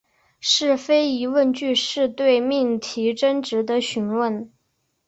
[0.39, 4.51] 是非疑问句是对命题真值的询问。